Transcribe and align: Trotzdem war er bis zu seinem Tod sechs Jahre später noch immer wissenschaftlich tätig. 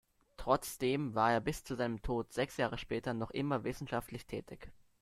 Trotzdem 0.35 1.13
war 1.13 1.31
er 1.31 1.41
bis 1.41 1.63
zu 1.63 1.75
seinem 1.75 2.01
Tod 2.01 2.33
sechs 2.33 2.57
Jahre 2.57 2.79
später 2.79 3.13
noch 3.13 3.29
immer 3.29 3.63
wissenschaftlich 3.63 4.25
tätig. 4.25 4.71